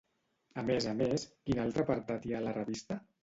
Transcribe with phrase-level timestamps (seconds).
[0.61, 2.99] A més a més, quin altre apartat hi ha a la revista?